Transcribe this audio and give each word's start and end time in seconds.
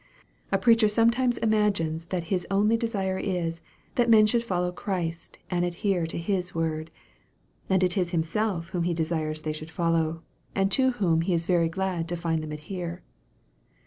A 0.51 0.57
preacher 0.57 0.87
some 0.87 1.11
times 1.11 1.37
imagines 1.37 2.07
that 2.07 2.23
his 2.33 2.47
only 2.49 2.75
desire 2.75 3.19
is, 3.19 3.61
that 3.93 4.09
men 4.09 4.25
should 4.25 4.43
follow 4.43 4.71
Christ, 4.71 5.37
and 5.51 5.63
adhere 5.63 6.07
to 6.07 6.17
His 6.17 6.55
word; 6.55 6.89
and 7.69 7.83
it 7.83 7.95
is 7.95 8.09
himself 8.09 8.69
whom 8.69 8.81
he 8.85 8.95
desires 8.95 9.43
they 9.43 9.53
should 9.53 9.69
follow, 9.69 10.23
and 10.55 10.71
to 10.71 10.93
whom 10.93 11.21
he 11.21 11.35
is 11.35 11.45
very 11.45 11.69
glad 11.69 12.09
to 12.09 12.17
find 12.17 12.41
them 12.41 12.51
adhere." 12.51 13.03